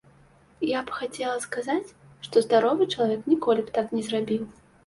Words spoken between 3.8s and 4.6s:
так не зрабіў.